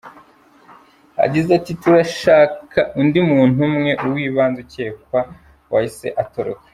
Yagize 1.21 1.49
ati 1.59 1.71
"Turacyashaka 1.81 2.79
undi 3.01 3.19
muntu 3.29 3.59
umwe, 3.69 3.91
uw’ibanze 4.05 4.59
ukekwa 4.65 5.19
wahise 5.71 6.07
atoroka. 6.23 6.65